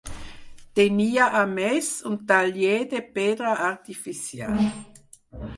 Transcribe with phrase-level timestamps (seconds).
[0.79, 4.59] Tenia, a més, un taller de pedra artificial.